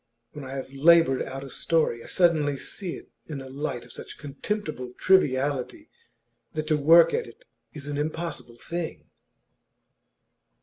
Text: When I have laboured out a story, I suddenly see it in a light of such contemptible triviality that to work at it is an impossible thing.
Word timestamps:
When 0.31 0.43
I 0.43 0.55
have 0.55 0.73
laboured 0.73 1.21
out 1.21 1.43
a 1.43 1.49
story, 1.51 2.01
I 2.01 2.07
suddenly 2.07 2.57
see 2.57 2.95
it 2.95 3.11
in 3.27 3.39
a 3.39 3.47
light 3.49 3.85
of 3.85 3.91
such 3.91 4.17
contemptible 4.17 4.93
triviality 4.97 5.91
that 6.53 6.65
to 6.69 6.75
work 6.75 7.13
at 7.13 7.27
it 7.27 7.45
is 7.73 7.87
an 7.87 7.99
impossible 7.99 8.57
thing. 8.57 9.11